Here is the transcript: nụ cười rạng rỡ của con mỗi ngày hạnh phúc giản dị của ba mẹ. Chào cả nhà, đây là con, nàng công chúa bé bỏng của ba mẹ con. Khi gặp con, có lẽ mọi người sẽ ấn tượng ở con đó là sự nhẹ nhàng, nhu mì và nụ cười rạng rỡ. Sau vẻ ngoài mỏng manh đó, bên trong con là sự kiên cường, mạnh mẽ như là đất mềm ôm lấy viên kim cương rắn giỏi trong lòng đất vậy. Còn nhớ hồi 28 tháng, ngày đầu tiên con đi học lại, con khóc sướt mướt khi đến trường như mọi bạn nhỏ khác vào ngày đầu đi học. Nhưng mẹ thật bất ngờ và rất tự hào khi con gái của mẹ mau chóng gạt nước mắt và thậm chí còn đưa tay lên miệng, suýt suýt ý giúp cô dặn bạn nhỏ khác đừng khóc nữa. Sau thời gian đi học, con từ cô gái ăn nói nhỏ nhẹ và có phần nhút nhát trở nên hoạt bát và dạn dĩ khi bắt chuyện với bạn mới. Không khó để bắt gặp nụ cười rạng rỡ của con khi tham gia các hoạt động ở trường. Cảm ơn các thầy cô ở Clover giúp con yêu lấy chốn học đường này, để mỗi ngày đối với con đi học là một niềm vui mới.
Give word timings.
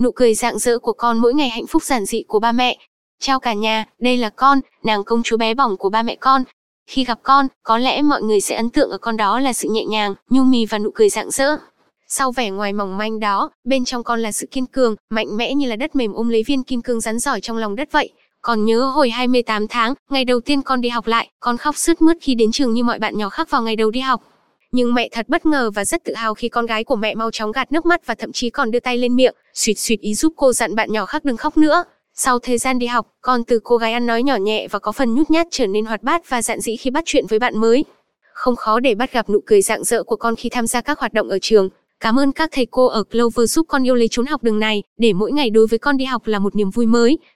nụ 0.00 0.10
cười 0.10 0.34
rạng 0.34 0.58
rỡ 0.58 0.78
của 0.78 0.92
con 0.92 1.18
mỗi 1.18 1.34
ngày 1.34 1.48
hạnh 1.48 1.66
phúc 1.66 1.82
giản 1.82 2.04
dị 2.04 2.22
của 2.28 2.38
ba 2.38 2.52
mẹ. 2.52 2.78
Chào 3.20 3.40
cả 3.40 3.52
nhà, 3.52 3.84
đây 3.98 4.16
là 4.16 4.30
con, 4.30 4.60
nàng 4.84 5.04
công 5.04 5.22
chúa 5.22 5.36
bé 5.36 5.54
bỏng 5.54 5.76
của 5.76 5.88
ba 5.88 6.02
mẹ 6.02 6.16
con. 6.16 6.44
Khi 6.86 7.04
gặp 7.04 7.18
con, 7.22 7.46
có 7.62 7.78
lẽ 7.78 8.02
mọi 8.02 8.22
người 8.22 8.40
sẽ 8.40 8.56
ấn 8.56 8.70
tượng 8.70 8.90
ở 8.90 8.98
con 8.98 9.16
đó 9.16 9.40
là 9.40 9.52
sự 9.52 9.68
nhẹ 9.68 9.84
nhàng, 9.84 10.14
nhu 10.30 10.42
mì 10.42 10.66
và 10.66 10.78
nụ 10.78 10.90
cười 10.94 11.08
rạng 11.08 11.30
rỡ. 11.30 11.56
Sau 12.08 12.32
vẻ 12.32 12.50
ngoài 12.50 12.72
mỏng 12.72 12.98
manh 12.98 13.20
đó, 13.20 13.50
bên 13.64 13.84
trong 13.84 14.04
con 14.04 14.20
là 14.20 14.32
sự 14.32 14.46
kiên 14.50 14.66
cường, 14.66 14.96
mạnh 15.10 15.36
mẽ 15.36 15.54
như 15.54 15.68
là 15.68 15.76
đất 15.76 15.96
mềm 15.96 16.12
ôm 16.12 16.28
lấy 16.28 16.42
viên 16.46 16.62
kim 16.62 16.82
cương 16.82 17.00
rắn 17.00 17.18
giỏi 17.18 17.40
trong 17.40 17.56
lòng 17.56 17.76
đất 17.76 17.92
vậy. 17.92 18.12
Còn 18.42 18.64
nhớ 18.64 18.80
hồi 18.80 19.10
28 19.10 19.68
tháng, 19.68 19.94
ngày 20.10 20.24
đầu 20.24 20.40
tiên 20.40 20.62
con 20.62 20.80
đi 20.80 20.88
học 20.88 21.06
lại, 21.06 21.30
con 21.40 21.56
khóc 21.56 21.76
sướt 21.76 22.02
mướt 22.02 22.16
khi 22.20 22.34
đến 22.34 22.52
trường 22.52 22.74
như 22.74 22.84
mọi 22.84 22.98
bạn 22.98 23.18
nhỏ 23.18 23.28
khác 23.28 23.50
vào 23.50 23.62
ngày 23.62 23.76
đầu 23.76 23.90
đi 23.90 24.00
học. 24.00 24.22
Nhưng 24.72 24.94
mẹ 24.94 25.08
thật 25.12 25.28
bất 25.28 25.46
ngờ 25.46 25.70
và 25.74 25.84
rất 25.84 26.04
tự 26.04 26.14
hào 26.14 26.34
khi 26.34 26.48
con 26.48 26.66
gái 26.66 26.84
của 26.84 26.96
mẹ 26.96 27.14
mau 27.14 27.30
chóng 27.30 27.52
gạt 27.52 27.72
nước 27.72 27.86
mắt 27.86 28.06
và 28.06 28.14
thậm 28.14 28.32
chí 28.32 28.50
còn 28.50 28.70
đưa 28.70 28.80
tay 28.80 28.98
lên 28.98 29.16
miệng, 29.16 29.34
suýt 29.54 29.74
suýt 29.74 30.00
ý 30.00 30.14
giúp 30.14 30.32
cô 30.36 30.52
dặn 30.52 30.74
bạn 30.74 30.92
nhỏ 30.92 31.06
khác 31.06 31.24
đừng 31.24 31.36
khóc 31.36 31.56
nữa. 31.56 31.84
Sau 32.14 32.38
thời 32.38 32.58
gian 32.58 32.78
đi 32.78 32.86
học, 32.86 33.06
con 33.20 33.44
từ 33.44 33.60
cô 33.64 33.76
gái 33.76 33.92
ăn 33.92 34.06
nói 34.06 34.22
nhỏ 34.22 34.36
nhẹ 34.36 34.68
và 34.70 34.78
có 34.78 34.92
phần 34.92 35.14
nhút 35.14 35.30
nhát 35.30 35.46
trở 35.50 35.66
nên 35.66 35.84
hoạt 35.84 36.02
bát 36.02 36.28
và 36.28 36.42
dạn 36.42 36.60
dĩ 36.60 36.76
khi 36.76 36.90
bắt 36.90 37.04
chuyện 37.06 37.26
với 37.26 37.38
bạn 37.38 37.58
mới. 37.58 37.84
Không 38.32 38.56
khó 38.56 38.80
để 38.80 38.94
bắt 38.94 39.12
gặp 39.12 39.30
nụ 39.30 39.40
cười 39.46 39.62
rạng 39.62 39.84
rỡ 39.84 40.02
của 40.02 40.16
con 40.16 40.36
khi 40.36 40.48
tham 40.48 40.66
gia 40.66 40.80
các 40.80 40.98
hoạt 40.98 41.12
động 41.12 41.28
ở 41.28 41.38
trường. 41.42 41.68
Cảm 42.00 42.18
ơn 42.18 42.32
các 42.32 42.50
thầy 42.52 42.66
cô 42.70 42.86
ở 42.86 43.04
Clover 43.04 43.52
giúp 43.52 43.66
con 43.68 43.86
yêu 43.86 43.94
lấy 43.94 44.08
chốn 44.10 44.26
học 44.26 44.42
đường 44.42 44.58
này, 44.58 44.82
để 44.98 45.12
mỗi 45.12 45.32
ngày 45.32 45.50
đối 45.50 45.66
với 45.66 45.78
con 45.78 45.96
đi 45.96 46.04
học 46.04 46.26
là 46.26 46.38
một 46.38 46.56
niềm 46.56 46.70
vui 46.70 46.86
mới. 46.86 47.18